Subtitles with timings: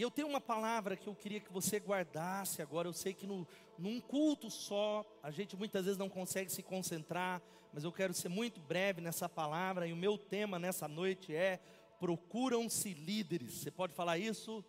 [0.00, 2.88] E eu tenho uma palavra que eu queria que você guardasse agora.
[2.88, 3.46] Eu sei que no,
[3.76, 8.30] num culto só, a gente muitas vezes não consegue se concentrar, mas eu quero ser
[8.30, 9.86] muito breve nessa palavra.
[9.86, 11.60] E o meu tema nessa noite é:
[11.98, 13.56] procuram-se líderes.
[13.56, 14.64] Você pode falar isso?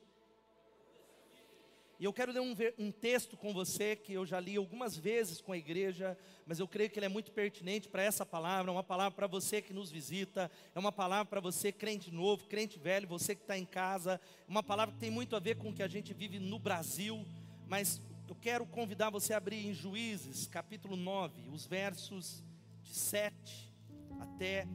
[2.01, 5.39] E eu quero ler um, um, texto com você que eu já li algumas vezes
[5.39, 8.71] com a igreja, mas eu creio que ele é muito pertinente para essa palavra.
[8.71, 12.47] É uma palavra para você que nos visita, é uma palavra para você, crente novo,
[12.47, 14.19] crente velho, você que está em casa.
[14.47, 16.57] É uma palavra que tem muito a ver com o que a gente vive no
[16.57, 17.23] Brasil.
[17.67, 22.43] Mas eu quero convidar você a abrir em Juízes, capítulo 9, os versos
[22.81, 23.71] de 7
[24.19, 24.67] até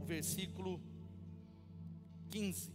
[0.00, 0.80] o versículo
[2.30, 2.72] 15.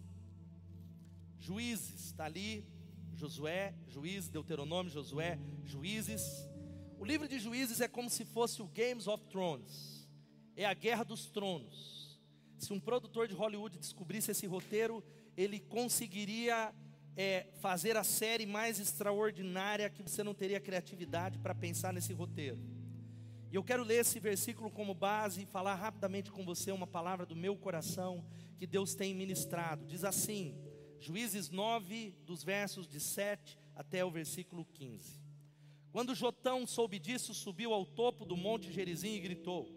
[1.40, 2.75] Juízes, está ali
[3.16, 6.48] Josué, Juízes, Deuteronômio, Josué, Juízes.
[7.00, 10.08] O livro de Juízes é como se fosse o Games of Thrones.
[10.56, 12.20] É a guerra dos tronos.
[12.58, 15.04] Se um produtor de Hollywood descobrisse esse roteiro,
[15.36, 16.74] ele conseguiria
[17.16, 22.60] é, fazer a série mais extraordinária que você não teria criatividade para pensar nesse roteiro.
[23.52, 27.26] E eu quero ler esse versículo como base e falar rapidamente com você uma palavra
[27.26, 28.26] do meu coração
[28.58, 29.86] que Deus tem ministrado.
[29.86, 30.58] Diz assim:
[31.06, 35.22] Juízes 9, dos versos de 7 até o versículo 15.
[35.92, 39.70] Quando Jotão soube disso, subiu ao topo do monte Gerizim e gritou: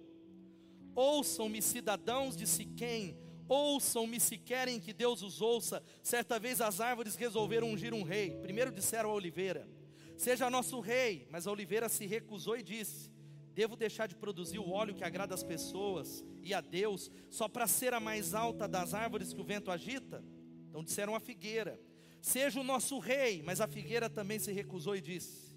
[0.94, 5.84] Ouçam-me, cidadãos de Siquém, ouçam-me se querem que Deus os ouça.
[6.02, 8.30] Certa vez as árvores resolveram ungir um rei.
[8.40, 9.68] Primeiro disseram a oliveira:
[10.16, 11.28] Seja nosso rei.
[11.30, 13.12] Mas a oliveira se recusou e disse:
[13.52, 17.66] Devo deixar de produzir o óleo que agrada às pessoas e a Deus, só para
[17.66, 20.24] ser a mais alta das árvores que o vento agita?
[20.68, 21.80] Então disseram a figueira:
[22.20, 23.42] Seja o nosso rei.
[23.42, 25.56] Mas a figueira também se recusou e disse: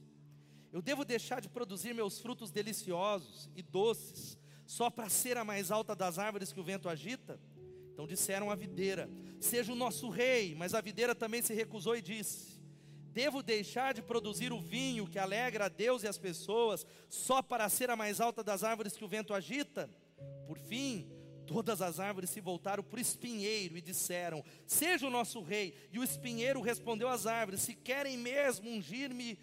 [0.72, 5.72] Eu devo deixar de produzir meus frutos deliciosos e doces, só para ser a mais
[5.72, 7.40] alta das árvores que o vento agita?
[7.94, 9.10] Então disseram a videira:
[9.40, 10.56] Seja o nosso rei.
[10.56, 12.62] Mas a videira também se recusou e disse:
[13.12, 17.68] Devo deixar de produzir o vinho que alegra a Deus e as pessoas, só para
[17.68, 19.90] ser a mais alta das árvores que o vento agita?
[20.48, 21.12] Por fim,
[21.52, 25.76] Todas as árvores se voltaram para o espinheiro e disseram: Seja o nosso rei.
[25.92, 29.38] E o espinheiro respondeu às árvores: Se querem mesmo ungir-me,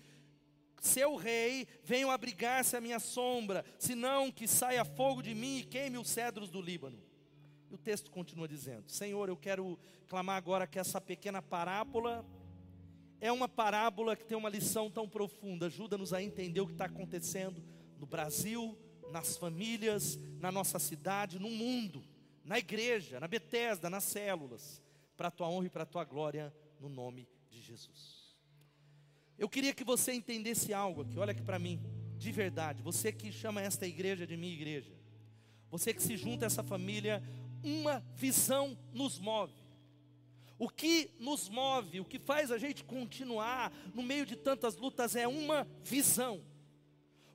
[0.80, 5.98] seu rei, venham abrigar-se à minha sombra, senão que saia fogo de mim e queime
[5.98, 6.98] os cedros do Líbano.
[7.70, 12.24] E o texto continua dizendo: Senhor, eu quero clamar agora que essa pequena parábola
[13.20, 15.66] é uma parábola que tem uma lição tão profunda.
[15.66, 17.62] Ajuda-nos a entender o que está acontecendo
[17.98, 18.78] no Brasil,
[19.10, 22.04] nas famílias, na nossa cidade, no mundo,
[22.44, 24.82] na igreja, na Betesda, nas células,
[25.16, 28.36] para a tua honra e para a tua glória, no nome de Jesus.
[29.38, 31.80] Eu queria que você entendesse algo aqui, olha aqui para mim,
[32.16, 34.92] de verdade, você que chama esta igreja de minha igreja,
[35.70, 37.22] você que se junta a essa família,
[37.62, 39.52] uma visão nos move.
[40.58, 45.14] O que nos move, o que faz a gente continuar no meio de tantas lutas
[45.14, 46.42] é uma visão.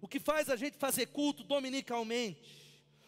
[0.03, 2.61] O que faz a gente fazer culto dominicalmente?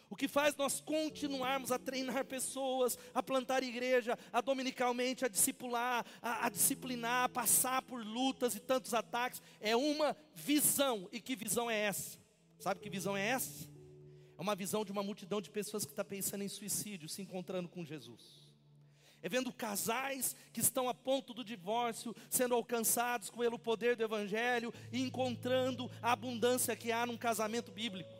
[0.08, 6.06] O que faz nós continuarmos a treinar pessoas, a plantar igreja, a dominicalmente, a discipular,
[6.22, 11.06] a, a, disciplinar, a passar por lutas e tantos ataques, é uma visão.
[11.12, 12.18] E que visão é essa?
[12.58, 13.68] Sabe que visão é essa?
[14.38, 17.68] É uma visão de uma multidão de pessoas que está pensando em suicídio, se encontrando
[17.68, 18.45] com Jesus
[19.22, 24.04] é vendo casais que estão a ponto do divórcio sendo alcançados com o poder do
[24.04, 28.12] Evangelho e encontrando a abundância que há num casamento bíblico.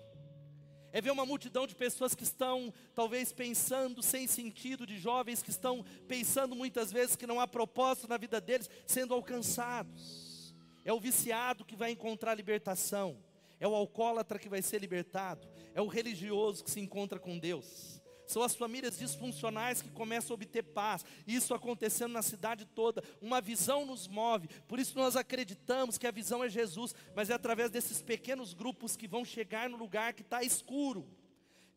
[0.92, 5.50] É ver uma multidão de pessoas que estão talvez pensando sem sentido, de jovens que
[5.50, 10.54] estão pensando muitas vezes que não há propósito na vida deles, sendo alcançados.
[10.84, 13.22] É o viciado que vai encontrar libertação,
[13.60, 18.00] é o alcoólatra que vai ser libertado, é o religioso que se encontra com Deus
[18.26, 21.04] são as famílias disfuncionais que começam a obter paz.
[21.26, 23.02] Isso acontecendo na cidade toda.
[23.20, 24.48] Uma visão nos move.
[24.66, 28.96] Por isso nós acreditamos que a visão é Jesus, mas é através desses pequenos grupos
[28.96, 31.06] que vão chegar no lugar que está escuro.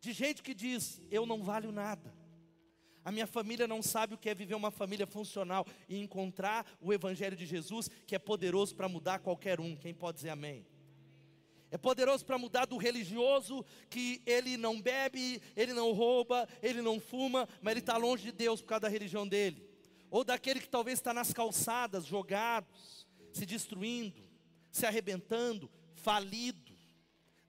[0.00, 2.14] De gente que diz: Eu não valho nada.
[3.04, 6.92] A minha família não sabe o que é viver uma família funcional e encontrar o
[6.92, 9.74] Evangelho de Jesus, que é poderoso para mudar qualquer um.
[9.74, 10.66] Quem pode dizer amém?
[11.70, 16.98] É poderoso para mudar do religioso que ele não bebe, ele não rouba, ele não
[16.98, 19.68] fuma, mas ele está longe de Deus por causa da religião dele.
[20.10, 24.20] Ou daquele que talvez está nas calçadas, jogados, se destruindo,
[24.72, 26.76] se arrebentando, falido,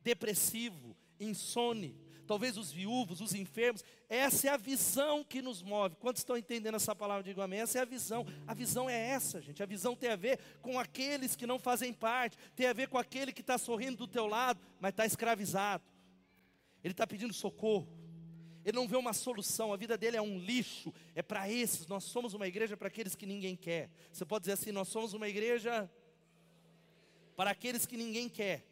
[0.03, 1.95] depressivo, insone,
[2.31, 3.83] talvez os viúvos, os enfermos.
[4.07, 5.97] Essa é a visão que nos move.
[5.97, 7.21] Quantos estão entendendo essa palavra?
[7.21, 7.59] Digo amém.
[7.59, 8.25] Essa é a visão.
[8.47, 9.61] A visão é essa, gente.
[9.61, 12.97] A visão tem a ver com aqueles que não fazem parte, tem a ver com
[12.97, 15.83] aquele que está sorrindo do teu lado, mas está escravizado.
[16.81, 17.85] Ele está pedindo socorro.
[18.63, 20.93] Ele não vê uma solução, a vida dele é um lixo.
[21.13, 23.89] É para esses, nós somos uma igreja para aqueles que ninguém quer.
[24.09, 25.91] Você pode dizer assim: nós somos uma igreja
[27.35, 28.70] para aqueles que ninguém quer.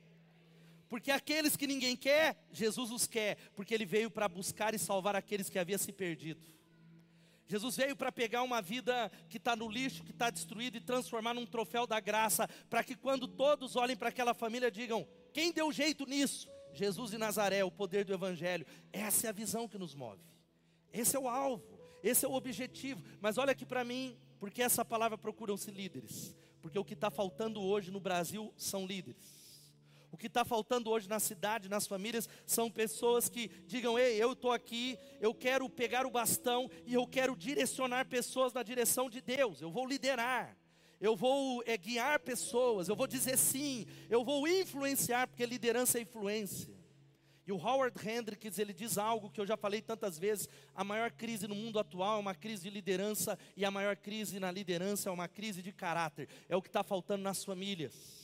[0.90, 5.16] Porque aqueles que ninguém quer, Jesus os quer, porque ele veio para buscar e salvar
[5.16, 6.46] aqueles que haviam se perdido.
[7.46, 11.34] Jesus veio para pegar uma vida que está no lixo, que está destruída e transformar
[11.34, 15.72] num troféu da graça, para que quando todos olhem para aquela família digam: quem deu
[15.72, 16.50] jeito nisso?
[16.74, 18.66] Jesus de Nazaré, o poder do Evangelho.
[18.92, 20.22] Essa é a visão que nos move.
[20.92, 23.04] Esse é o alvo, esse é o objetivo.
[23.20, 26.36] Mas olha aqui para mim, porque essa palavra procuram-se líderes.
[26.62, 29.39] Porque o que está faltando hoje no Brasil são líderes.
[30.12, 34.34] O que está faltando hoje na cidade, nas famílias, são pessoas que digam: Ei, eu
[34.34, 39.22] estou aqui, eu quero pegar o bastão e eu quero direcionar pessoas na direção de
[39.22, 40.58] Deus, eu vou liderar,
[41.00, 46.02] eu vou é, guiar pessoas, eu vou dizer sim, eu vou influenciar, porque liderança é
[46.02, 46.78] influência.
[47.46, 51.12] E o Howard Hendricks, ele diz algo que eu já falei tantas vezes: a maior
[51.12, 55.10] crise no mundo atual é uma crise de liderança, e a maior crise na liderança
[55.10, 56.28] é uma crise de caráter.
[56.48, 58.19] É o que está faltando nas famílias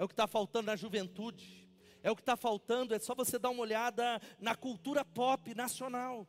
[0.00, 1.68] é o que está faltando na juventude,
[2.02, 6.26] é o que está faltando, é só você dar uma olhada na cultura pop nacional.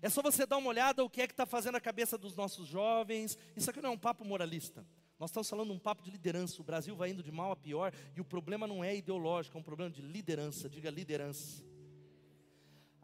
[0.00, 2.34] É só você dar uma olhada o que é que está fazendo a cabeça dos
[2.34, 3.36] nossos jovens.
[3.54, 4.86] Isso aqui não é um papo moralista.
[5.18, 6.62] Nós estamos falando um papo de liderança.
[6.62, 9.60] O Brasil vai indo de mal a pior e o problema não é ideológico, é
[9.60, 10.66] um problema de liderança.
[10.66, 11.62] Diga liderança.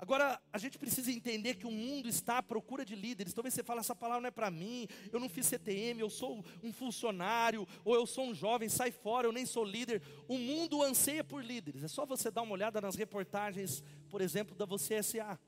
[0.02, 3.35] Agora, a gente precisa entender que o mundo está à procura de líderes.
[3.35, 6.43] Talvez você fale, essa palavra não é para mim, eu não fiz CTM, eu sou
[6.62, 10.00] um funcionário, ou eu sou um jovem, sai fora, eu nem sou líder.
[10.26, 11.85] O mundo anseia por líderes.
[11.85, 15.38] É só você dar uma olhada nas reportagens, por exemplo, da Você SA.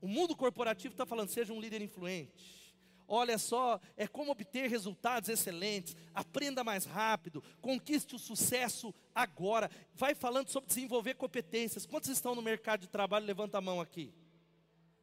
[0.00, 2.63] O mundo corporativo está falando, seja um líder influente.
[3.06, 9.70] Olha só, é como obter resultados excelentes, aprenda mais rápido, conquiste o sucesso agora.
[9.94, 11.84] Vai falando sobre desenvolver competências.
[11.84, 13.26] Quantos estão no mercado de trabalho?
[13.26, 14.12] Levanta a mão aqui.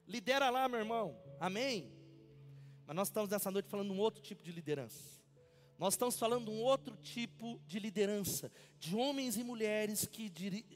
[0.07, 1.17] Lidera lá, meu irmão.
[1.39, 1.91] Amém?
[2.85, 5.21] Mas nós estamos nessa noite falando de um outro tipo de liderança.
[5.77, 10.29] Nós estamos falando de um outro tipo de liderança, de homens e mulheres que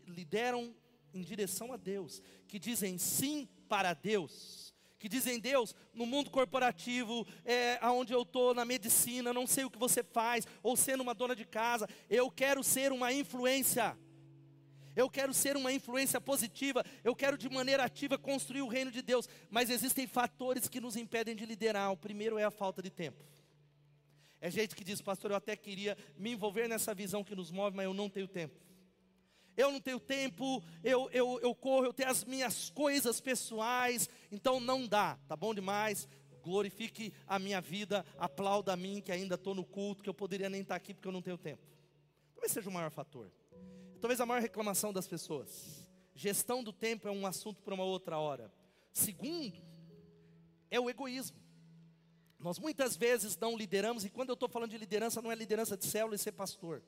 [0.08, 0.76] lideram
[1.14, 4.65] em direção a Deus, que dizem sim para Deus
[5.06, 9.70] que dizem, Deus, no mundo corporativo, é, aonde eu estou, na medicina, não sei o
[9.70, 13.96] que você faz, ou sendo uma dona de casa, eu quero ser uma influência.
[14.96, 19.04] Eu quero ser uma influência positiva, eu quero de maneira ativa construir o reino de
[19.04, 21.92] Deus, mas existem fatores que nos impedem de liderar.
[21.92, 23.24] O primeiro é a falta de tempo.
[24.42, 27.78] É gente que diz, pastor, eu até queria me envolver nessa visão que nos move,
[27.78, 28.60] mas eu não tenho tempo
[29.58, 34.60] eu não tenho tempo, eu, eu, eu corro, eu tenho as minhas coisas pessoais, então
[34.60, 36.08] não dá, tá bom demais?
[36.44, 40.50] Glorifique a minha vida, aplauda a mim que ainda estou no culto, que eu poderia
[40.50, 41.64] nem estar aqui porque eu não tenho tempo.
[42.34, 43.32] Talvez seja o maior fator.
[44.00, 45.84] Talvez a maior reclamação das pessoas.
[46.14, 48.54] Gestão do tempo é um assunto para uma outra hora.
[48.94, 49.60] Segundo,
[50.70, 51.38] é o egoísmo.
[52.40, 55.76] Nós muitas vezes não lideramos, e quando eu estou falando de liderança, não é liderança
[55.76, 56.84] de célula e ser pastor.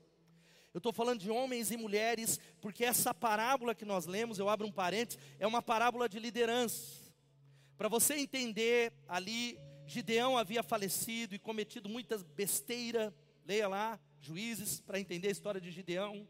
[0.77, 4.67] Eu estou falando de homens e mulheres, porque essa parábola que nós lemos, eu abro
[4.67, 7.01] um parênteses, é uma parábola de liderança.
[7.75, 9.57] Para você entender, ali,
[9.87, 13.11] Gideão havia falecido e cometido muitas besteiras,
[13.43, 16.27] leia lá, juízes, para entender a história de Gideão.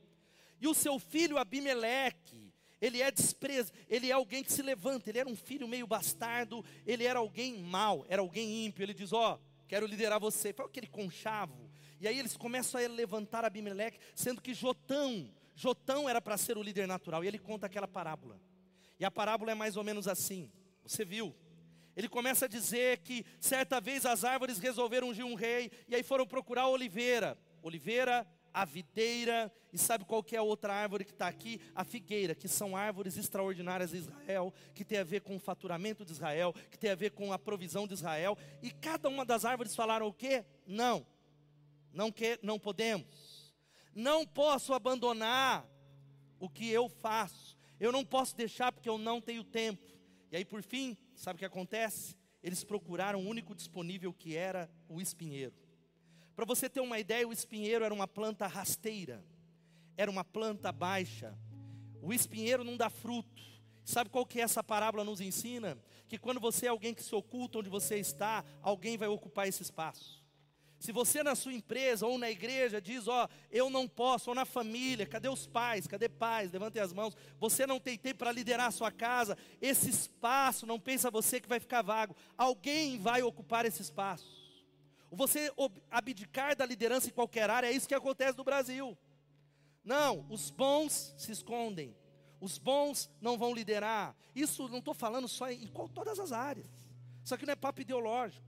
[0.62, 5.20] E o seu filho Abimeleque, ele é desprezo, ele é alguém que se levanta, ele
[5.20, 8.82] era um filho meio bastardo, ele era alguém mau, era alguém ímpio.
[8.82, 10.54] Ele diz: Ó, oh, quero liderar você.
[10.54, 11.67] Foi aquele conchavo
[12.00, 16.64] e aí eles começam a levantar Abimeleque, sendo que Jotão, Jotão era para ser o
[16.64, 17.24] líder natural.
[17.24, 18.40] E ele conta aquela parábola.
[19.00, 20.52] E a parábola é mais ou menos assim.
[20.84, 21.36] Você viu?
[21.96, 26.04] Ele começa a dizer que certa vez as árvores resolveram ungir um rei e aí
[26.04, 27.36] foram procurar a oliveira.
[27.64, 31.60] Oliveira, a videira, e sabe qual que é a outra árvore que está aqui?
[31.76, 36.06] A figueira, que são árvores extraordinárias de Israel, que tem a ver com o faturamento
[36.06, 38.38] de Israel, que tem a ver com a provisão de Israel.
[38.62, 40.46] E cada uma das árvores falaram o quê?
[40.66, 41.06] Não,
[41.92, 43.54] não, que, não podemos.
[43.94, 45.68] Não posso abandonar
[46.40, 47.58] o que eu faço.
[47.80, 49.86] Eu não posso deixar porque eu não tenho tempo.
[50.32, 52.16] E aí, por fim, sabe o que acontece?
[52.44, 55.54] Eles procuraram o único disponível que era o espinheiro.
[56.36, 59.26] Para você ter uma ideia, o espinheiro era uma planta rasteira,
[59.96, 61.36] era uma planta baixa.
[62.02, 63.42] O espinheiro não dá fruto.
[63.84, 65.78] Sabe qual que é essa parábola nos ensina?
[66.08, 69.64] Que quando você é alguém que se oculta onde você está, alguém vai ocupar esse
[69.64, 70.24] espaço.
[70.80, 74.46] Se você na sua empresa ou na igreja diz, ó, eu não posso, ou na
[74.46, 75.88] família, cadê os pais?
[75.88, 76.52] Cadê pais?
[76.52, 77.18] Levantem as mãos.
[77.40, 79.36] Você não tem tempo para liderar a sua casa.
[79.60, 82.16] Esse espaço, não pensa você que vai ficar vago.
[82.38, 84.38] Alguém vai ocupar esse espaço.
[85.12, 85.52] Você
[85.90, 88.96] abdicar da liderança em qualquer área, é isso que acontece no Brasil.
[89.84, 91.96] Não, os bons se escondem.
[92.40, 94.16] Os bons não vão liderar.
[94.36, 96.68] Isso não estou falando só em, em todas as áreas.
[97.24, 98.47] Isso aqui não é papo ideológico.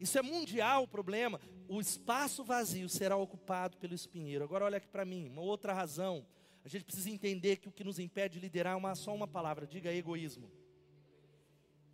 [0.00, 1.38] Isso é mundial o problema.
[1.68, 4.42] O espaço vazio será ocupado pelo espinheiro.
[4.42, 6.26] Agora olha aqui para mim, uma outra razão.
[6.64, 9.28] A gente precisa entender que o que nos impede de liderar é uma, só uma
[9.28, 10.50] palavra, diga egoísmo.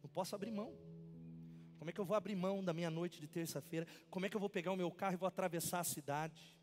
[0.03, 0.73] Não posso abrir mão.
[1.79, 3.87] Como é que eu vou abrir mão da minha noite de terça-feira?
[4.09, 6.57] Como é que eu vou pegar o meu carro e vou atravessar a cidade?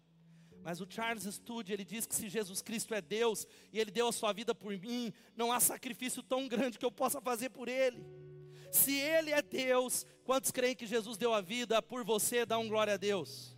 [0.63, 4.07] Mas o Charles Studd, ele diz que se Jesus Cristo é Deus e ele deu
[4.07, 7.67] a sua vida por mim, não há sacrifício tão grande que eu possa fazer por
[7.67, 8.01] ele.
[8.73, 12.43] Se ele é Deus, quantos creem que Jesus deu a vida por você?
[12.43, 13.55] Dá um glória a Deus.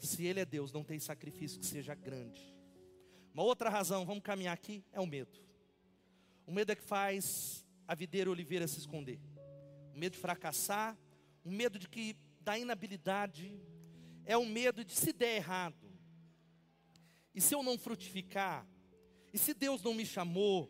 [0.00, 2.52] Se ele é Deus, não tem sacrifício que seja grande.
[3.32, 5.40] Uma outra razão, vamos caminhar aqui, é o medo.
[6.44, 9.20] O medo é que faz a videira oliveira se esconder.
[9.94, 10.98] O medo de fracassar,
[11.44, 13.56] o medo de que da inabilidade,
[14.24, 15.88] é o medo de se der errado.
[17.32, 18.66] E se eu não frutificar?
[19.32, 20.68] E se Deus não me chamou?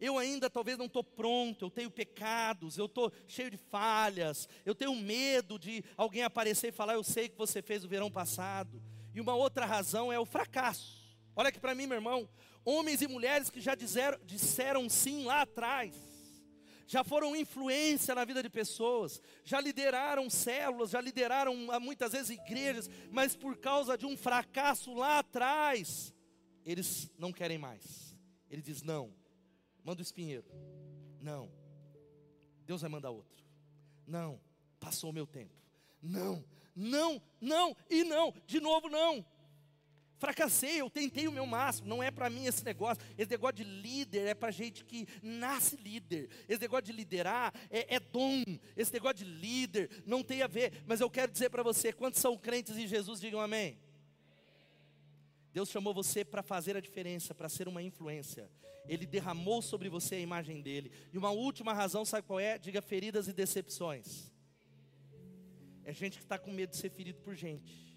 [0.00, 4.74] Eu ainda talvez não estou pronto, eu tenho pecados, eu estou cheio de falhas, eu
[4.74, 8.82] tenho medo de alguém aparecer e falar, eu sei que você fez o verão passado.
[9.14, 11.04] E uma outra razão é o fracasso.
[11.36, 12.28] Olha aqui para mim, meu irmão.
[12.64, 15.94] Homens e mulheres que já disseram, disseram sim lá atrás
[16.86, 22.30] já foram influência na vida de pessoas, já lideraram células, já lideraram ah, muitas vezes
[22.30, 26.14] igrejas, mas por causa de um fracasso lá atrás,
[26.64, 28.16] eles não querem mais.
[28.50, 29.12] Ele diz: não,
[29.84, 30.46] manda o espinheiro.
[31.20, 31.50] Não,
[32.66, 33.44] Deus vai mandar outro.
[34.06, 34.40] Não,
[34.80, 35.54] passou o meu tempo.
[36.02, 39.24] Não, não, não e não, de novo não.
[40.16, 41.88] Fracassei, eu tentei o meu máximo.
[41.88, 43.02] Não é para mim esse negócio.
[43.18, 46.30] Esse negócio de líder é para gente que nasce líder.
[46.48, 48.42] Esse negócio de liderar é, é dom.
[48.76, 50.82] Esse negócio de líder não tem a ver.
[50.86, 53.78] Mas eu quero dizer para você: quantos são crentes em Jesus, digam amém.
[55.54, 58.50] Deus chamou você para fazer a diferença, para ser uma influência.
[58.88, 60.90] Ele derramou sobre você a imagem dele.
[61.12, 62.58] E uma última razão, sabe qual é?
[62.58, 64.32] Diga feridas e decepções.
[65.84, 67.96] É gente que está com medo de ser ferido por gente.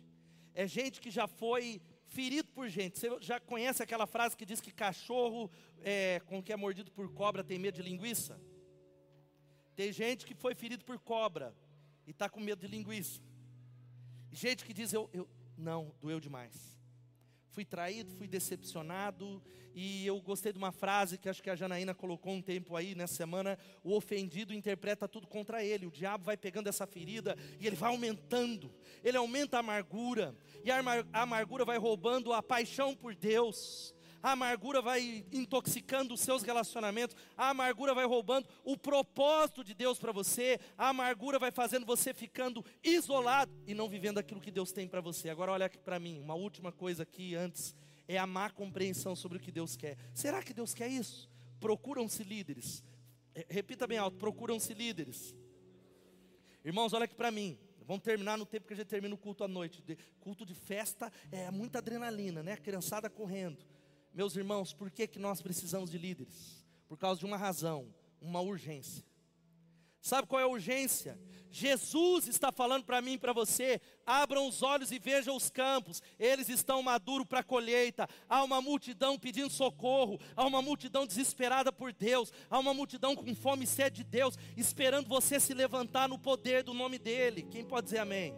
[0.54, 3.00] É gente que já foi ferido por gente.
[3.00, 5.50] Você já conhece aquela frase que diz que cachorro
[5.82, 8.40] é, com que é mordido por cobra tem medo de linguiça?
[9.76, 11.56] Tem gente que foi ferido por cobra
[12.06, 13.20] e está com medo de linguiça.
[14.32, 16.76] Gente que diz, eu, eu não, doeu demais.
[17.58, 19.42] Fui traído, fui decepcionado,
[19.74, 22.94] e eu gostei de uma frase que acho que a Janaína colocou um tempo aí
[22.94, 25.88] nessa semana: o ofendido interpreta tudo contra ele.
[25.88, 28.72] O diabo vai pegando essa ferida e ele vai aumentando,
[29.04, 30.78] ele aumenta a amargura, e a
[31.12, 33.92] amargura vai roubando a paixão por Deus,
[34.27, 39.98] a amargura vai intoxicando os seus relacionamentos, a amargura vai roubando o propósito de Deus
[39.98, 44.74] para você, a amargura vai fazendo você ficando isolado e não vivendo aquilo que Deus
[44.74, 45.29] tem para você.
[45.29, 47.74] Agora olha aqui para mim, uma última coisa aqui antes
[48.05, 49.98] é a má compreensão sobre o que Deus quer.
[50.13, 51.29] Será que Deus quer isso?
[51.57, 52.84] Procuram-se líderes.
[53.48, 55.34] Repita bem alto, procuram-se líderes.
[56.65, 57.57] Irmãos, olha aqui para mim.
[57.86, 59.81] Vamos terminar no tempo que a gente termina o culto à noite.
[60.19, 62.57] culto de festa é muita adrenalina, né?
[62.57, 63.76] Criançada correndo.
[64.14, 66.66] Meus irmãos, por que, que nós precisamos de líderes?
[66.88, 69.06] Por causa de uma razão, uma urgência.
[70.02, 71.20] Sabe qual é a urgência?
[71.52, 76.02] Jesus está falando para mim e para você: abram os olhos e vejam os campos,
[76.18, 78.08] eles estão maduros para a colheita.
[78.30, 83.36] Há uma multidão pedindo socorro, há uma multidão desesperada por Deus, há uma multidão com
[83.36, 87.44] fome e sede de Deus, esperando você se levantar no poder do nome dEle.
[87.44, 88.34] Quem pode dizer amém?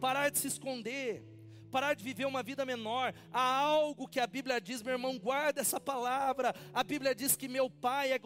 [0.00, 1.22] Parar de se esconder,
[1.70, 3.14] parar de viver uma vida menor.
[3.32, 6.54] Há algo que a Bíblia diz, meu irmão, guarda essa palavra.
[6.74, 8.18] A Bíblia diz que meu Pai é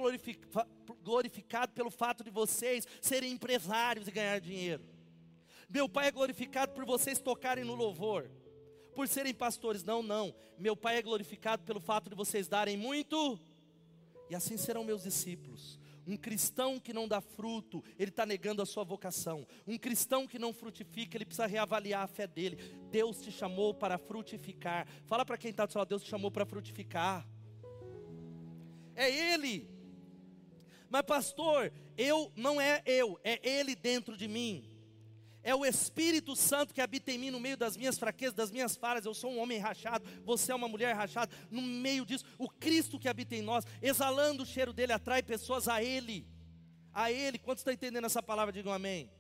[1.02, 4.84] glorificado pelo fato de vocês serem empresários e ganhar dinheiro.
[5.68, 8.30] Meu Pai é glorificado por vocês tocarem no louvor,
[8.94, 9.82] por serem pastores.
[9.84, 10.34] Não, não.
[10.58, 13.38] Meu Pai é glorificado pelo fato de vocês darem muito,
[14.30, 15.78] e assim serão meus discípulos.
[16.06, 19.46] Um cristão que não dá fruto, ele está negando a sua vocação.
[19.66, 22.56] Um cristão que não frutifica, ele precisa reavaliar a fé dele.
[22.90, 24.86] Deus te chamou para frutificar.
[25.06, 27.26] Fala para quem está do seu lado, Deus te chamou para frutificar.
[28.94, 29.68] É Ele.
[30.90, 34.73] Mas pastor, eu não é eu, é Ele dentro de mim
[35.44, 38.74] é o Espírito Santo que habita em mim no meio das minhas fraquezas, das minhas
[38.74, 39.04] falhas.
[39.04, 41.30] Eu sou um homem rachado, você é uma mulher rachada.
[41.50, 45.68] No meio disso, o Cristo que habita em nós, exalando o cheiro dele, atrai pessoas
[45.68, 46.26] a Ele.
[46.92, 47.38] A Ele.
[47.38, 48.52] Quantos estão entendendo essa palavra?
[48.52, 49.10] Digam amém.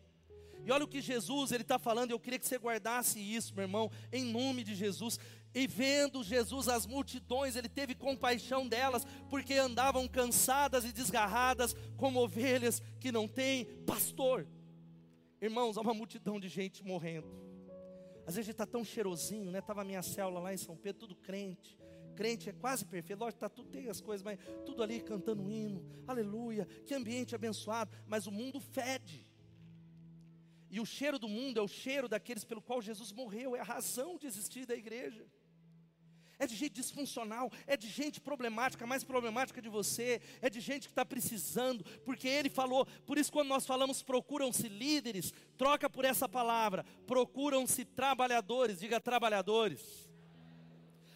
[0.64, 2.10] E olha o que Jesus ele está falando.
[2.10, 5.18] Eu queria que você guardasse isso, meu irmão, em nome de Jesus.
[5.54, 12.18] E vendo Jesus as multidões, ele teve compaixão delas, porque andavam cansadas e desgarradas, como
[12.18, 14.46] ovelhas que não têm pastor.
[15.44, 17.28] Irmãos, há uma multidão de gente morrendo.
[18.26, 19.58] Às vezes a gente está tão cheirosinho, né?
[19.58, 21.78] Estava a minha célula lá em São Pedro, tudo crente,
[22.16, 25.50] crente é quase perfeito, lógico, tá tudo tem as coisas, mas tudo ali cantando um
[25.50, 29.30] hino, aleluia, que ambiente abençoado, mas o mundo fede.
[30.70, 33.64] E o cheiro do mundo é o cheiro daqueles pelo qual Jesus morreu, é a
[33.64, 35.26] razão de existir da igreja
[36.38, 40.88] é de gente disfuncional, é de gente problemática, mais problemática de você, é de gente
[40.88, 46.04] que está precisando, porque ele falou, por isso quando nós falamos procuram-se líderes, troca por
[46.04, 50.08] essa palavra, procuram-se trabalhadores, diga trabalhadores.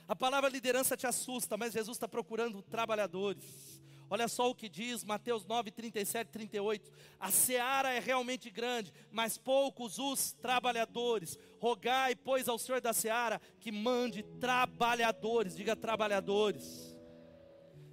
[0.07, 3.79] A palavra liderança te assusta, mas Jesus está procurando trabalhadores.
[4.11, 6.91] Olha só o que diz Mateus 9, 37, 38.
[7.21, 11.39] A seara é realmente grande, mas poucos os trabalhadores.
[11.59, 16.97] Rogai, pois, ao Senhor da seara que mande trabalhadores, diga trabalhadores.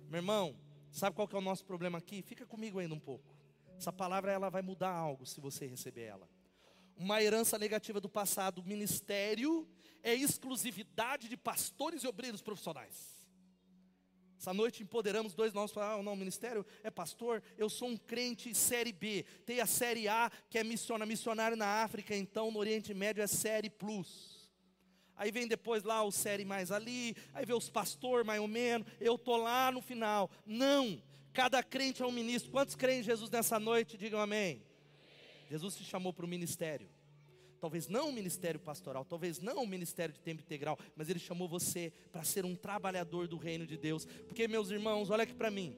[0.10, 0.56] Meu irmão,
[0.92, 2.22] sabe qual que é o nosso problema aqui?
[2.22, 3.36] Fica comigo ainda um pouco.
[3.78, 6.30] Essa palavra ela vai mudar algo se você receber ela.
[6.96, 9.68] Uma herança negativa do passado, ministério
[10.02, 13.15] é exclusividade de pastores e obreiros profissionais.
[14.40, 18.54] Essa noite empoderamos dois novos para ah, não, ministério é pastor, eu sou um crente
[18.54, 19.26] série B.
[19.46, 23.28] Tem a série A, que é missionário, missionário na África, então no Oriente Médio é
[23.28, 24.50] série plus.
[25.16, 28.88] Aí vem depois lá o série mais ali, aí vem os pastor mais ou menos,
[29.00, 30.30] eu tô lá no final.
[30.46, 31.02] Não,
[31.34, 32.52] cada crente é um ministro.
[32.52, 33.98] Quantos creem em Jesus nessa noite?
[33.98, 34.62] Digam amém.
[35.50, 36.90] Jesus te chamou para o ministério
[37.60, 41.48] talvez não o ministério pastoral, talvez não o ministério de tempo integral, mas Ele chamou
[41.48, 44.06] você para ser um trabalhador do reino de Deus.
[44.28, 45.76] Porque, meus irmãos, olha aqui para mim,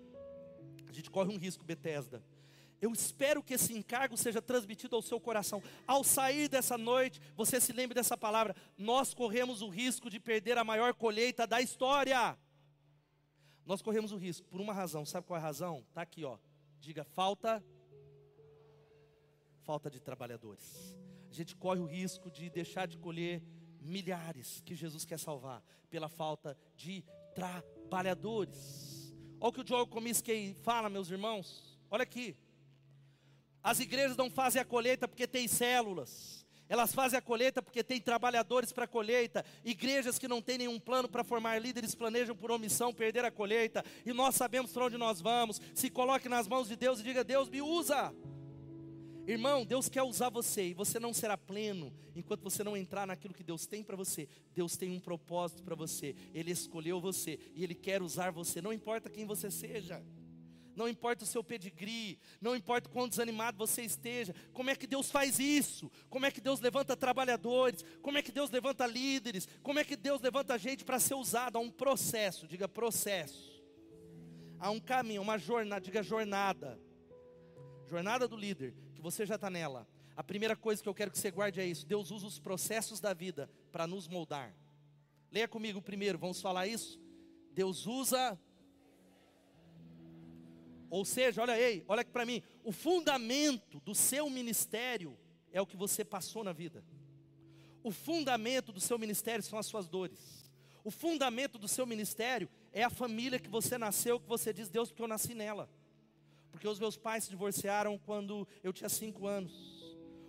[0.88, 2.24] a gente corre um risco, Bethesda.
[2.80, 5.64] Eu espero que esse encargo seja transmitido ao seu coração.
[5.88, 8.56] Ao sair dessa noite, você se lembre dessa palavra.
[8.78, 12.38] Nós corremos o risco de perder a maior colheita da história.
[13.66, 15.06] Nós corremos o risco por uma razão.
[15.06, 15.84] Sabe qual é a razão?
[15.90, 16.38] Está aqui, ó.
[16.80, 17.64] Diga falta,
[19.64, 20.96] falta de trabalhadores
[21.30, 23.42] a gente corre o risco de deixar de colher
[23.82, 29.14] milhares que Jesus quer salvar pela falta de trabalhadores.
[29.40, 31.80] Olha o que o Joel Comiskey fala, meus irmãos.
[31.90, 32.36] Olha aqui.
[33.64, 36.46] As igrejas não fazem a colheita porque tem células.
[36.70, 39.46] Elas fazem a colheita porque tem trabalhadores para a colheita.
[39.64, 43.86] Igrejas que não têm nenhum plano para formar líderes planejam por omissão perder a colheita.
[44.06, 45.62] E nós sabemos para onde nós vamos.
[45.74, 48.14] Se coloque nas mãos de Deus e diga: Deus me usa.
[49.28, 53.34] Irmão, Deus quer usar você e você não será pleno enquanto você não entrar naquilo
[53.34, 54.26] que Deus tem para você.
[54.56, 56.16] Deus tem um propósito para você.
[56.34, 58.62] Ele escolheu você e ele quer usar você.
[58.62, 60.02] Não importa quem você seja.
[60.78, 65.10] Não importa o seu pedigree, não importa quão desanimado você esteja, como é que Deus
[65.10, 65.92] faz isso?
[66.08, 67.84] Como é que Deus levanta trabalhadores?
[68.00, 69.48] Como é que Deus levanta líderes?
[69.64, 71.58] Como é que Deus levanta gente para ser usado?
[71.58, 73.60] Há um processo, diga processo.
[74.60, 76.80] Há um caminho, uma jornada, diga jornada.
[77.90, 81.20] Jornada do líder que você já está nela, a primeira coisa que eu quero que
[81.20, 84.54] você guarde é isso: Deus usa os processos da vida para nos moldar.
[85.32, 87.00] Leia comigo primeiro, vamos falar isso?
[87.54, 88.38] Deus usa.
[90.90, 95.18] Ou seja, olha aí, olha aqui para mim, o fundamento do seu ministério
[95.52, 96.84] é o que você passou na vida.
[97.84, 100.50] O fundamento do seu ministério são as suas dores.
[100.84, 104.90] O fundamento do seu ministério é a família que você nasceu, que você diz, Deus,
[104.90, 105.70] porque eu nasci nela
[106.52, 109.52] porque os meus pais se divorciaram quando eu tinha cinco anos,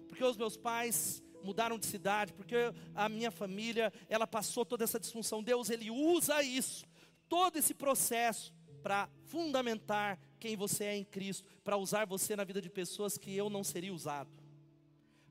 [0.08, 2.56] porque os meus pais mudaram de cidade, porque
[2.94, 5.42] a minha família, ela passou toda essa disfunção.
[5.42, 6.84] Deus, Ele usa isso,
[7.28, 8.52] todo esse processo,
[8.82, 13.34] para fundamentar quem você é em Cristo, para usar você na vida de pessoas que
[13.34, 14.30] eu não seria usado.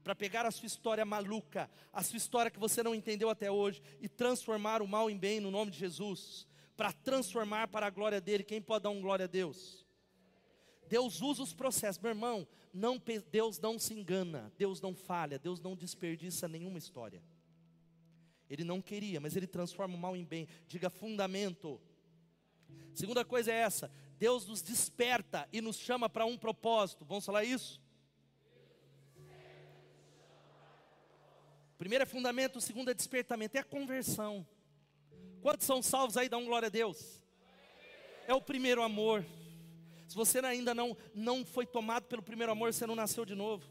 [0.04, 3.82] Para pegar a sua história maluca, a sua história que você não entendeu até hoje,
[4.00, 8.21] e transformar o mal em bem no nome de Jesus, para transformar para a glória
[8.21, 8.43] dele.
[8.43, 9.87] Quem pode dar um glória a Deus?
[10.88, 12.47] Deus usa os processos, meu irmão.
[12.73, 17.21] Não, Deus não se engana, Deus não falha, Deus não desperdiça nenhuma história.
[18.50, 20.47] Ele não queria, mas ele transforma o mal em bem.
[20.67, 21.80] Diga fundamento.
[22.93, 27.06] Segunda coisa é essa: Deus nos desperta e nos chama para um propósito.
[27.06, 27.82] Vamos falar isso?
[31.78, 34.47] Primeiro é fundamento, segundo é despertamento, é a conversão.
[35.41, 36.28] Quantos são salvos aí?
[36.28, 37.21] Dá um glória a Deus.
[38.28, 39.23] É o primeiro amor.
[40.07, 43.67] Se você ainda não, não foi tomado pelo primeiro amor, você não nasceu de novo.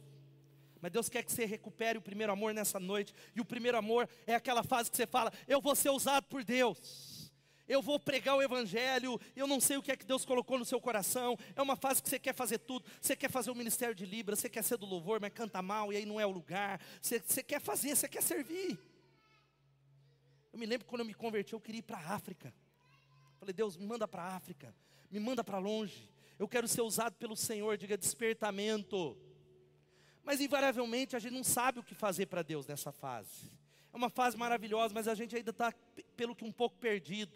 [0.81, 3.15] Mas Deus quer que você recupere o primeiro amor nessa noite.
[3.35, 6.45] E o primeiro amor é aquela fase que você fala: Eu vou ser usado por
[6.45, 7.33] Deus.
[7.69, 9.21] Eu vou pregar o Evangelho.
[9.35, 11.37] Eu não sei o que é que Deus colocou no seu coração.
[11.57, 12.85] É uma fase que você quer fazer tudo.
[13.01, 14.37] Você quer fazer o ministério de Libra.
[14.37, 16.81] Você quer ser do louvor, mas canta mal e aí não é o lugar.
[17.01, 18.79] Você, você quer fazer, você quer servir.
[20.53, 22.55] Eu me lembro quando eu me converti, eu queria ir para a África.
[23.41, 24.73] Falei: Deus, me manda para a África.
[25.11, 26.09] Me manda para longe.
[26.39, 29.17] Eu quero ser usado pelo Senhor, diga despertamento.
[30.23, 33.51] Mas invariavelmente a gente não sabe o que fazer para Deus nessa fase.
[33.93, 35.73] É uma fase maravilhosa, mas a gente ainda está,
[36.17, 37.33] pelo que um pouco perdido.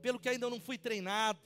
[0.00, 1.38] pelo que ainda não fui treinado,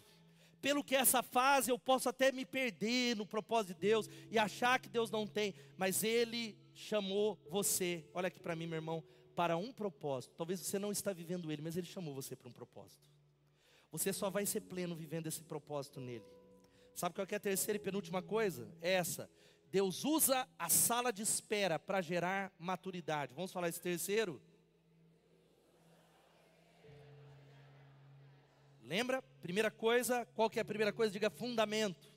[0.63, 4.81] pelo que essa fase eu posso até me perder no propósito de Deus e achar
[4.81, 9.05] que Deus não tem, mas Ele chamou você, olha aqui para mim, meu irmão,
[9.35, 10.35] para um propósito.
[10.37, 13.16] Talvez você não está vivendo ele, mas Ele chamou você para um propósito.
[13.91, 16.25] Você só vai ser pleno vivendo esse propósito nele.
[16.95, 18.69] Sabe qual é a terceira e penúltima coisa?
[18.81, 19.31] É essa.
[19.71, 23.35] Deus usa a sala de espera para gerar maturidade.
[23.35, 24.41] Vamos falar esse terceiro?
[28.83, 29.21] Lembra?
[29.43, 31.13] Primeira coisa, qual que é a primeira coisa?
[31.13, 32.13] Diga fundamento.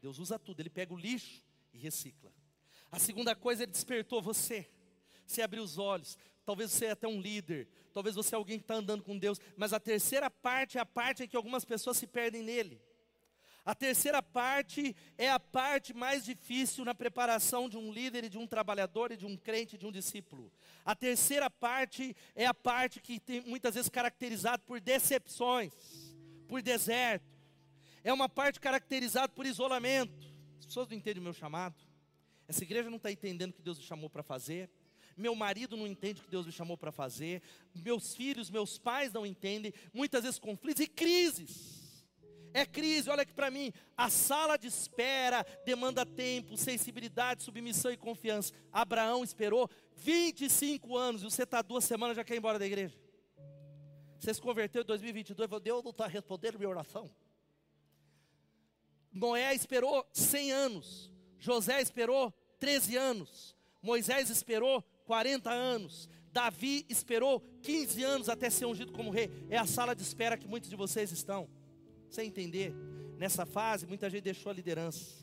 [0.00, 2.32] Deus usa tudo, ele pega o lixo e recicla.
[2.90, 4.68] A segunda coisa, ele despertou você.
[5.26, 6.18] Você abriu os olhos.
[6.44, 7.68] Talvez você é até um líder.
[7.92, 9.38] Talvez você é alguém que está andando com Deus.
[9.56, 12.80] Mas a terceira parte é a parte em que algumas pessoas se perdem nele.
[13.64, 18.36] A terceira parte é a parte mais difícil na preparação de um líder, e de
[18.36, 20.52] um trabalhador, e de um crente, de um discípulo.
[20.84, 25.72] A terceira parte é a parte que tem muitas vezes caracterizada por decepções,
[26.48, 27.24] por deserto.
[28.02, 30.26] É uma parte caracterizada por isolamento.
[30.58, 31.76] As pessoas não entendem o meu chamado.
[32.48, 34.68] Essa igreja não está entendendo o que Deus chamou para fazer.
[35.16, 37.42] Meu marido não entende o que Deus me chamou para fazer.
[37.74, 39.72] Meus filhos, meus pais não entendem.
[39.92, 41.82] Muitas vezes conflitos e crises
[42.54, 43.72] é crise, olha aqui para mim.
[43.96, 48.52] A sala de espera demanda tempo, sensibilidade, submissão e confiança.
[48.70, 52.96] Abraão esperou 25 anos e você está duas semanas já quer ir embora da igreja.
[54.18, 57.10] Você se converteu em 2022 e falou: Deus não está respondendo minha oração.
[59.10, 61.10] Noé esperou 100 anos.
[61.38, 63.56] José esperou 13 anos.
[63.82, 66.08] Moisés esperou 40 anos.
[66.32, 69.30] Davi esperou 15 anos até ser ungido como rei.
[69.50, 71.50] É a sala de espera que muitos de vocês estão.
[72.08, 72.72] Você entender?
[73.18, 75.22] Nessa fase, muita gente deixou a liderança.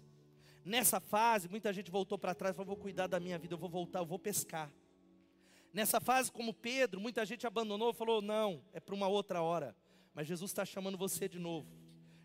[0.64, 3.68] Nessa fase, muita gente voltou para trás falou: vou cuidar da minha vida, eu vou
[3.68, 4.72] voltar, eu vou pescar.
[5.74, 9.76] Nessa fase, como Pedro, muita gente abandonou falou: não, é para uma outra hora.
[10.14, 11.68] Mas Jesus está chamando você de novo.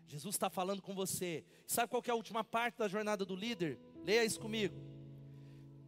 [0.05, 1.43] Jesus está falando com você.
[1.65, 3.79] Sabe qual é a última parte da jornada do líder?
[4.03, 4.94] Leia isso comigo.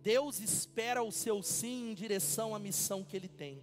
[0.07, 3.61] Deus espera o seu sim em direção à missão que ele tem.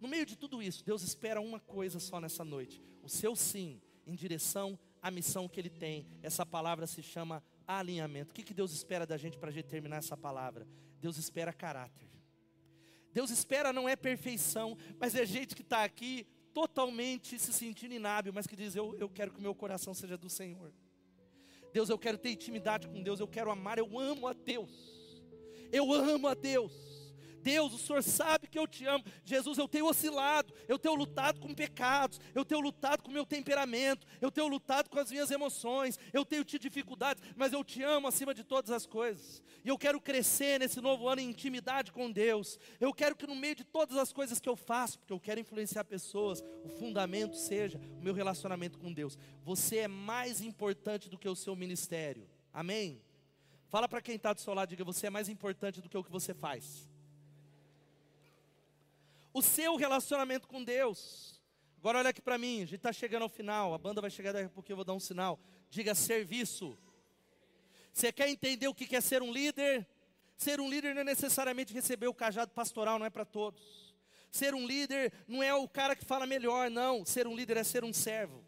[0.00, 3.80] No meio de tudo isso, Deus espera uma coisa só nessa noite: o seu sim
[4.04, 6.04] em direção à missão que Ele tem.
[6.24, 8.32] Essa palavra se chama alinhamento.
[8.32, 10.66] O que, que Deus espera da gente para a gente terminar essa palavra?
[11.00, 12.10] Deus espera caráter.
[13.12, 18.32] Deus espera não é perfeição, mas é gente que está aqui totalmente se sentindo inábil,
[18.32, 20.72] mas que diz: eu, eu quero que o meu coração seja do Senhor.
[21.72, 24.95] Deus, eu quero ter intimidade com Deus, eu quero amar, eu amo a Deus.
[25.72, 26.96] Eu amo a Deus.
[27.46, 29.04] Deus, o Senhor sabe que eu te amo.
[29.24, 34.04] Jesus, eu tenho oscilado, eu tenho lutado com pecados, eu tenho lutado com meu temperamento,
[34.20, 38.08] eu tenho lutado com as minhas emoções, eu tenho tido dificuldades, mas eu te amo
[38.08, 39.40] acima de todas as coisas.
[39.64, 42.58] E eu quero crescer nesse novo ano em intimidade com Deus.
[42.80, 45.38] Eu quero que no meio de todas as coisas que eu faço, porque eu quero
[45.38, 49.16] influenciar pessoas, o fundamento seja o meu relacionamento com Deus.
[49.44, 52.28] Você é mais importante do que o seu ministério.
[52.52, 53.05] Amém?
[53.68, 56.04] Fala para quem está do seu lado, diga: você é mais importante do que o
[56.04, 56.88] que você faz
[59.36, 61.38] o seu relacionamento com Deus.
[61.78, 64.32] Agora olha aqui para mim, a gente está chegando ao final, a banda vai chegar
[64.32, 65.38] daqui a pouco, eu vou dar um sinal.
[65.68, 66.78] Diga serviço.
[67.92, 69.86] Você quer entender o que é ser um líder?
[70.38, 73.94] Ser um líder não é necessariamente receber o cajado pastoral, não é para todos.
[74.30, 77.04] Ser um líder não é o cara que fala melhor, não.
[77.04, 78.42] Ser um líder é ser um servo.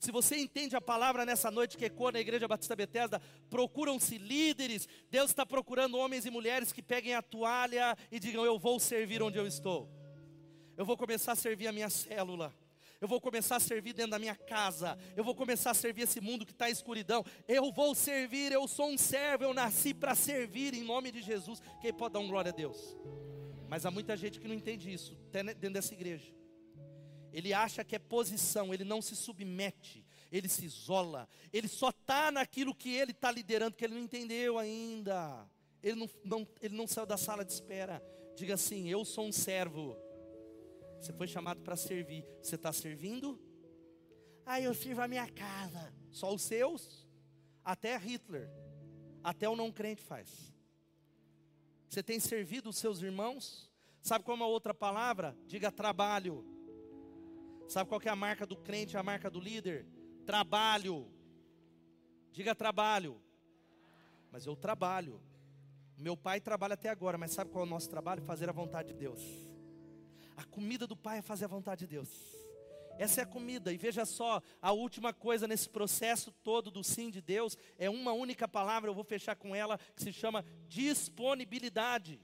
[0.00, 4.88] Se você entende a palavra nessa noite que ecoa na Igreja Batista Betesda, procuram-se líderes.
[5.10, 9.22] Deus está procurando homens e mulheres que peguem a toalha e digam: Eu vou servir
[9.22, 9.88] onde eu estou.
[10.76, 12.52] Eu vou começar a servir a minha célula.
[13.00, 14.98] Eu vou começar a servir dentro da minha casa.
[15.16, 17.24] Eu vou começar a servir esse mundo que está em escuridão.
[17.46, 18.50] Eu vou servir.
[18.50, 19.44] Eu sou um servo.
[19.44, 21.60] Eu nasci para servir em nome de Jesus.
[21.80, 22.96] Quem pode dar um glória a Deus?
[23.68, 26.32] Mas há muita gente que não entende isso, dentro dessa igreja.
[27.34, 32.30] Ele acha que é posição, ele não se submete, ele se isola, ele só está
[32.30, 35.44] naquilo que ele está liderando, que ele não entendeu ainda.
[35.82, 38.00] Ele não, não, ele não saiu da sala de espera.
[38.36, 39.96] Diga assim: Eu sou um servo.
[41.00, 42.24] Você foi chamado para servir.
[42.40, 43.36] Você está servindo?
[44.46, 45.92] Ah, eu sirvo a minha casa.
[46.12, 47.04] Só os seus?
[47.64, 48.48] Até Hitler.
[49.24, 50.54] Até o não crente faz.
[51.88, 53.68] Você tem servido os seus irmãos?
[54.00, 55.36] Sabe qual é uma outra palavra?
[55.46, 56.53] Diga trabalho.
[57.68, 59.86] Sabe qual é a marca do crente, a marca do líder?
[60.26, 61.10] Trabalho.
[62.32, 63.20] Diga trabalho.
[64.30, 65.20] Mas eu trabalho.
[65.96, 68.22] Meu pai trabalha até agora, mas sabe qual é o nosso trabalho?
[68.22, 69.22] Fazer a vontade de Deus.
[70.36, 72.08] A comida do Pai é fazer a vontade de Deus.
[72.98, 73.72] Essa é a comida.
[73.72, 78.12] E veja só, a última coisa nesse processo todo do sim de Deus é uma
[78.12, 82.20] única palavra, eu vou fechar com ela, que se chama disponibilidade.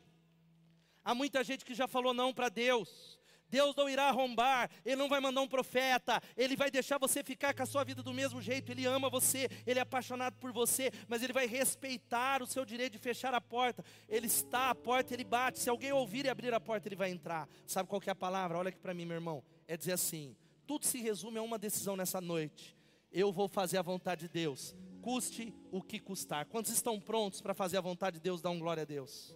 [1.04, 3.19] Há muita gente que já falou não para Deus.
[3.50, 7.52] Deus não irá arrombar, Ele não vai mandar um profeta, Ele vai deixar você ficar
[7.54, 8.70] com a sua vida do mesmo jeito.
[8.70, 12.92] Ele ama você, Ele é apaixonado por você, mas Ele vai respeitar o seu direito
[12.92, 13.84] de fechar a porta.
[14.08, 15.58] Ele está à porta, Ele bate.
[15.58, 17.48] Se alguém ouvir e abrir a porta, Ele vai entrar.
[17.66, 18.58] Sabe qual é a palavra?
[18.58, 19.42] Olha aqui para mim, meu irmão.
[19.66, 20.36] É dizer assim:
[20.66, 22.76] tudo se resume a uma decisão nessa noite.
[23.10, 26.46] Eu vou fazer a vontade de Deus, custe o que custar.
[26.46, 28.40] Quantos estão prontos para fazer a vontade de Deus?
[28.40, 29.34] Dá um glória a Deus.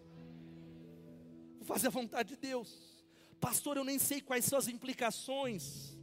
[1.57, 2.94] Vou fazer a vontade de Deus.
[3.45, 5.99] Pastor, eu nem sei quais são as implicações.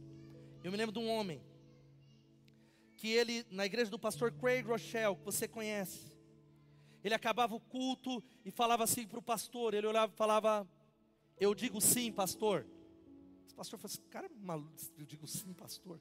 [0.62, 1.42] Eu me lembro de um homem
[2.96, 6.16] que ele, na igreja do pastor Craig Rochelle, que você conhece,
[7.02, 9.74] ele acabava o culto e falava assim para o pastor.
[9.74, 10.68] Ele olhava e falava:
[11.36, 12.64] Eu digo sim, pastor.
[13.50, 16.00] O pastor falou assim: Cara, maluco, eu digo sim, pastor.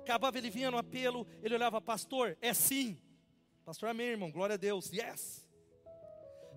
[0.00, 2.98] Acabava, ele vinha no apelo, ele olhava, pastor, é sim.
[3.62, 5.46] Pastor, amém, irmão, glória a Deus, yes.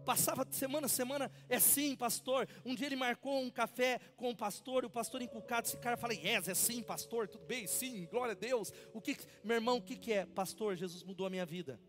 [0.05, 2.47] Passava de semana a semana, é sim, pastor.
[2.65, 5.95] Um dia ele marcou um café com o pastor, e o pastor encucado, esse cara
[5.97, 8.73] fala, yes, é sim, pastor, tudo bem, sim, glória a Deus.
[8.93, 10.25] O que, meu irmão, o que, que é?
[10.25, 11.79] Pastor, Jesus mudou a minha vida.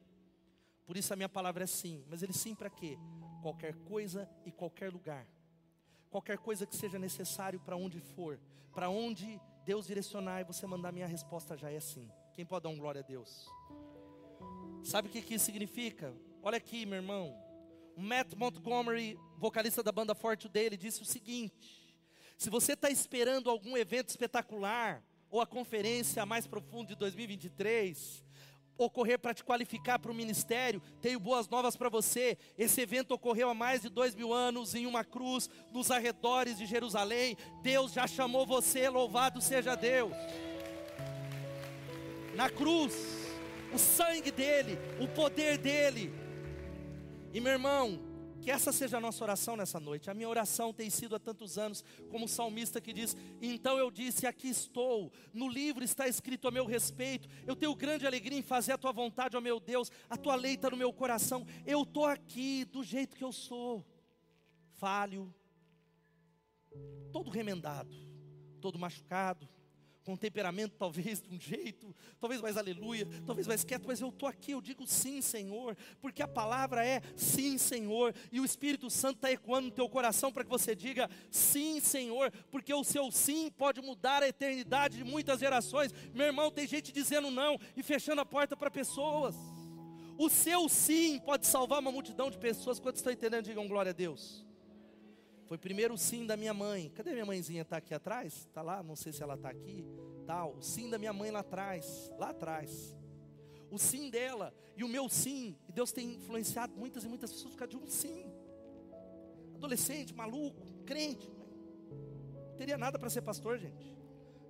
[0.84, 2.04] Por isso a minha palavra é sim.
[2.08, 2.98] Mas ele sim para quê?
[3.40, 5.26] Qualquer coisa e qualquer lugar.
[6.10, 8.38] Qualquer coisa que seja necessário para onde for.
[8.72, 12.10] Para onde Deus direcionar e você mandar minha resposta já é sim.
[12.34, 13.48] Quem pode dar um glória a Deus?
[14.82, 16.14] Sabe o que, que isso significa?
[16.42, 17.51] Olha aqui, meu irmão.
[17.96, 21.94] Matt Montgomery, vocalista da banda Forte dele, disse o seguinte:
[22.36, 28.22] se você está esperando algum evento espetacular, ou a conferência mais profunda de 2023,
[28.76, 32.36] ocorrer para te qualificar para o ministério, tenho boas novas para você.
[32.58, 36.66] Esse evento ocorreu há mais de dois mil anos em uma cruz, nos arredores de
[36.66, 37.36] Jerusalém.
[37.62, 40.12] Deus já chamou você, louvado seja Deus.
[42.34, 42.94] Na cruz,
[43.72, 46.12] o sangue dele, o poder dele,
[47.32, 47.98] e meu irmão,
[48.42, 50.10] que essa seja a nossa oração nessa noite.
[50.10, 53.90] A minha oração tem sido há tantos anos, como o salmista que diz: Então eu
[53.90, 57.28] disse, aqui estou, no livro está escrito a meu respeito.
[57.46, 60.54] Eu tenho grande alegria em fazer a tua vontade, ó meu Deus, a tua lei
[60.54, 61.46] está no meu coração.
[61.64, 63.86] Eu estou aqui do jeito que eu sou,
[64.72, 65.32] falho,
[67.12, 67.94] todo remendado,
[68.60, 69.48] todo machucado
[70.04, 74.28] com temperamento talvez de um jeito, talvez mais aleluia, talvez mais quieto, mas eu estou
[74.28, 79.16] aqui, eu digo sim, Senhor, porque a palavra é sim, Senhor, e o Espírito Santo
[79.16, 83.50] está ecoando no teu coração para que você diga sim, Senhor, porque o seu sim
[83.50, 85.92] pode mudar a eternidade de muitas gerações.
[86.14, 89.34] Meu irmão, tem gente dizendo não e fechando a porta para pessoas.
[90.18, 92.78] O seu sim pode salvar uma multidão de pessoas.
[92.78, 93.44] Quantos estão entendendo?
[93.44, 94.44] Digam glória a Deus.
[95.52, 96.88] Foi primeiro o sim da minha mãe.
[96.94, 97.60] Cadê minha mãezinha?
[97.60, 98.46] Está aqui atrás?
[98.48, 98.82] Está lá?
[98.82, 99.84] Não sei se ela está aqui.
[100.26, 100.54] Tal.
[100.54, 102.10] O sim da minha mãe lá atrás.
[102.18, 102.96] Lá atrás.
[103.70, 105.54] O sim dela e o meu sim.
[105.68, 108.32] E Deus tem influenciado muitas e muitas pessoas por causa de um sim.
[109.54, 111.30] Adolescente, maluco, crente.
[112.48, 113.94] Não teria nada para ser pastor, gente.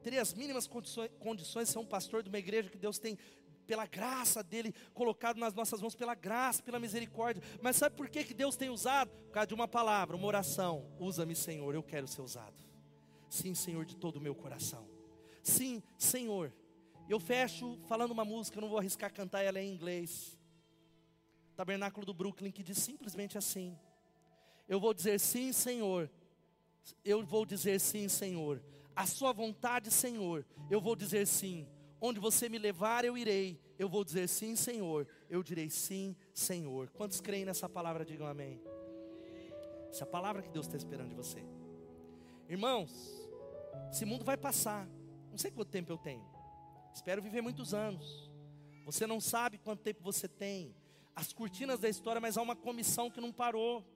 [0.04, 3.18] Teria as mínimas condições, condições de ser um pastor de uma igreja que Deus tem
[3.72, 7.42] pela graça dele colocado nas nossas mãos, pela graça, pela misericórdia.
[7.62, 9.08] Mas sabe por que, que Deus tem usado?
[9.08, 10.92] Por causa de uma palavra, uma oração.
[11.00, 12.62] Usa-me, Senhor, eu quero ser usado.
[13.30, 14.86] Sim, Senhor, de todo o meu coração.
[15.42, 16.52] Sim, Senhor.
[17.08, 20.38] Eu fecho falando uma música, eu não vou arriscar cantar ela em inglês.
[21.56, 23.74] Tabernáculo do Brooklyn, que diz simplesmente assim:
[24.68, 26.10] Eu vou dizer sim, Senhor.
[27.02, 28.62] Eu vou dizer sim, Senhor.
[28.94, 30.44] A sua vontade, Senhor.
[30.70, 31.66] Eu vou dizer sim
[32.04, 33.60] Onde você me levar, eu irei.
[33.78, 35.06] Eu vou dizer sim, Senhor.
[35.30, 36.90] Eu direi sim, Senhor.
[36.90, 38.60] Quantos creem nessa palavra, digam amém.
[39.88, 41.44] Essa é a palavra que Deus está esperando de você.
[42.48, 42.90] Irmãos,
[43.88, 44.88] esse mundo vai passar.
[45.30, 46.26] Não sei quanto tempo eu tenho.
[46.92, 48.28] Espero viver muitos anos.
[48.84, 50.74] Você não sabe quanto tempo você tem.
[51.14, 53.86] As cortinas da história, mas há uma comissão que não parou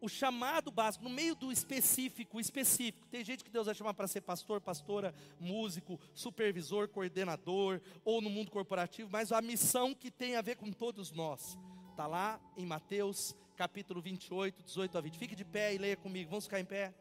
[0.00, 3.06] o chamado básico, no meio do específico, específico.
[3.08, 8.30] Tem gente que Deus vai chamar para ser pastor, pastora, músico, supervisor, coordenador, ou no
[8.30, 11.58] mundo corporativo, mas a missão que tem a ver com todos nós.
[11.90, 15.18] Está lá em Mateus capítulo 28, 18 a 20.
[15.18, 16.28] Fique de pé e leia comigo.
[16.28, 16.94] Vamos ficar em pé.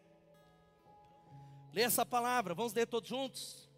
[1.74, 3.70] Leia essa palavra, vamos ler todos juntos.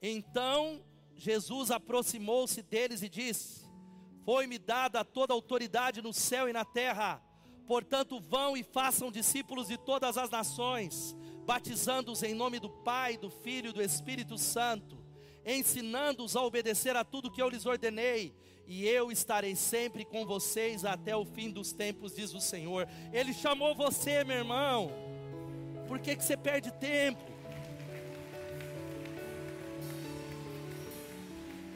[0.00, 0.84] Então
[1.16, 3.64] Jesus aproximou-se deles e disse:
[4.24, 7.20] Foi-me dada toda a autoridade no céu e na terra.
[7.66, 13.30] Portanto, vão e façam discípulos de todas as nações, batizando-os em nome do Pai, do
[13.30, 14.98] Filho e do Espírito Santo,
[15.46, 18.34] ensinando-os a obedecer a tudo que eu lhes ordenei,
[18.66, 22.88] e eu estarei sempre com vocês até o fim dos tempos, diz o Senhor.
[23.12, 24.90] Ele chamou você, meu irmão.
[25.86, 27.22] Por que, que você perde tempo?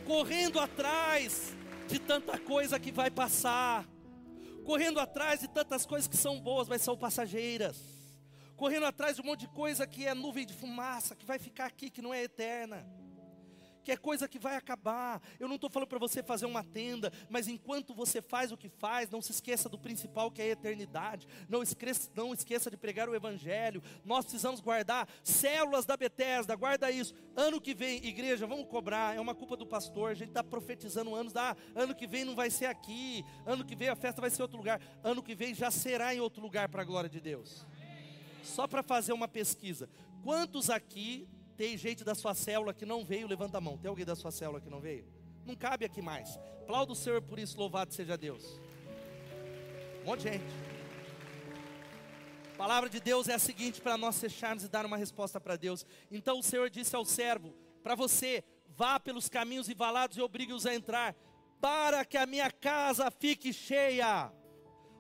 [0.07, 1.55] Correndo atrás
[1.87, 3.87] de tanta coisa que vai passar
[4.69, 7.83] correndo atrás de tantas coisas que são boas, mas são passageiras,
[8.55, 11.65] correndo atrás de um monte de coisa que é nuvem de fumaça, que vai ficar
[11.65, 12.87] aqui, que não é eterna
[13.88, 15.18] que é coisa que vai acabar.
[15.40, 18.68] Eu não estou falando para você fazer uma tenda, mas enquanto você faz o que
[18.68, 21.27] faz, não se esqueça do principal que é a eternidade.
[21.48, 23.83] Não esqueça, não esqueça de pregar o Evangelho.
[24.05, 27.14] Nós precisamos guardar células da Bethesda, guarda isso.
[27.35, 29.16] Ano que vem, igreja, vamos cobrar.
[29.16, 30.11] É uma culpa do pastor.
[30.11, 31.35] A gente está profetizando anos.
[31.35, 33.24] Ah, ano que vem não vai ser aqui.
[33.46, 34.83] Ano que vem a festa vai ser em outro lugar.
[35.03, 37.66] Ano que vem já será em outro lugar para a glória de Deus.
[38.42, 39.88] Só para fazer uma pesquisa.
[40.22, 41.27] Quantos aqui
[41.59, 43.77] tem gente da sua célula que não veio, levanta a mão.
[43.77, 45.05] Tem alguém da sua célula que não veio?
[45.44, 46.38] Não cabe aqui mais.
[46.62, 48.61] Aplauda o Senhor por isso, louvado seja Deus.
[50.03, 50.44] Um monte de gente.
[52.55, 55.57] A palavra de Deus é a seguinte para nós fecharmos e dar uma resposta para
[55.57, 55.85] Deus.
[56.12, 60.64] Então o Senhor disse ao servo: Para você, vá pelos caminhos e valados e obrigue-os
[60.64, 61.16] a entrar,
[61.61, 64.33] para que a minha casa fique cheia.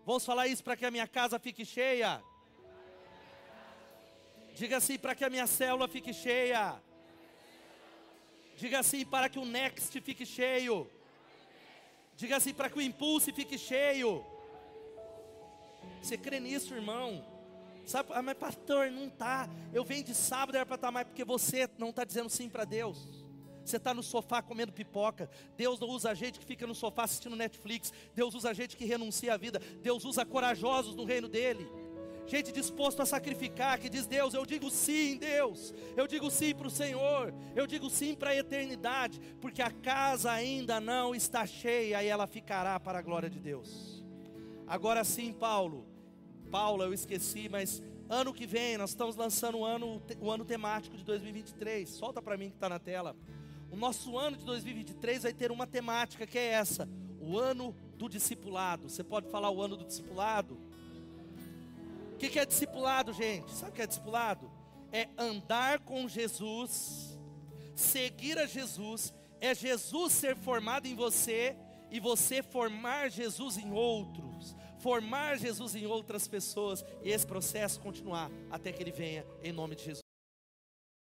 [0.04, 2.20] Vamos falar isso para que a minha casa fique cheia.
[4.58, 6.74] Diga assim para que a minha célula fique cheia.
[8.56, 10.90] Diga assim para que o Next fique cheio.
[12.16, 14.26] Diga assim para que o Impulse fique cheio.
[16.02, 17.24] Você crê nisso, irmão?
[17.86, 19.48] Sabe, ah, mas pastor, não tá.
[19.72, 22.48] Eu venho de sábado, era para estar tá mais, porque você não está dizendo sim
[22.48, 23.24] para Deus.
[23.64, 25.30] Você está no sofá comendo pipoca.
[25.56, 27.92] Deus não usa gente que fica no sofá assistindo Netflix.
[28.12, 29.60] Deus usa gente que renuncia à vida.
[29.80, 31.70] Deus usa corajosos no reino dele
[32.28, 36.68] gente disposto a sacrificar, que diz: Deus, eu digo sim, Deus, eu digo sim para
[36.68, 42.02] o Senhor, eu digo sim para a eternidade, porque a casa ainda não está cheia
[42.02, 44.04] e ela ficará para a glória de Deus.
[44.66, 45.86] Agora sim, Paulo,
[46.50, 50.96] Paulo, eu esqueci, mas ano que vem nós estamos lançando o ano, o ano temático
[50.96, 51.88] de 2023.
[51.88, 53.16] Solta para mim que está na tela.
[53.70, 56.88] O nosso ano de 2023 vai ter uma temática que é essa:
[57.20, 58.88] o ano do discipulado.
[58.88, 60.58] Você pode falar o ano do discipulado?
[62.18, 63.52] O que, que é discipulado, gente?
[63.52, 64.50] Sabe o que é discipulado?
[64.90, 67.16] É andar com Jesus,
[67.76, 71.56] seguir a Jesus, é Jesus ser formado em você
[71.92, 78.32] e você formar Jesus em outros, formar Jesus em outras pessoas e esse processo continuar
[78.50, 80.07] até que ele venha em nome de Jesus.